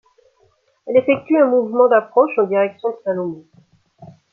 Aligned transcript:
Elle 0.87 0.97
effectue 0.97 1.37
un 1.37 1.45
mouvement 1.45 1.87
d’approche 1.87 2.31
en 2.39 2.47
direction 2.47 2.89
de 2.89 2.95
Salomon. 3.05 3.45